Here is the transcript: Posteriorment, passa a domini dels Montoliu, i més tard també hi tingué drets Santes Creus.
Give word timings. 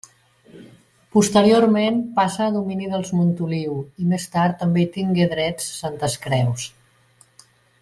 Posteriorment, 1.15 1.99
passa 2.15 2.41
a 2.47 2.55
domini 2.55 2.89
dels 2.95 3.13
Montoliu, 3.19 3.77
i 4.05 4.09
més 4.15 4.27
tard 4.37 4.59
també 4.63 4.83
hi 4.85 4.89
tingué 4.97 5.29
drets 5.37 5.69
Santes 5.85 6.17
Creus. 6.27 6.67